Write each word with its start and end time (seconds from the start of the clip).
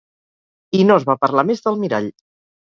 ...i 0.79 0.81
no 0.87 0.97
es 1.01 1.05
va 1.09 1.17
parlar 1.27 1.45
més 1.51 1.63
del 1.67 1.79
mirall. 1.85 2.11